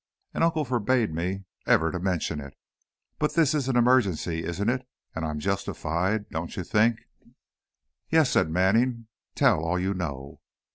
"And 0.33 0.43
Uncle 0.43 0.65
forbade 0.65 1.13
me 1.13 1.43
ever 1.67 1.91
to 1.91 1.99
mention 1.99 2.41
it, 2.41 2.55
but 3.19 3.35
this 3.35 3.53
is 3.53 3.67
an 3.67 3.77
emergency, 3.77 4.43
isn't 4.43 4.67
it? 4.67 4.87
and 5.13 5.23
I'm 5.23 5.37
justified, 5.39 6.27
don't 6.31 6.57
you 6.57 6.63
think?" 6.63 7.01
"Yes," 8.09 8.31
said 8.31 8.49
Manning; 8.49 9.05
"tell 9.35 9.63
all 9.63 9.77
you 9.77 9.93
know." 9.93 10.41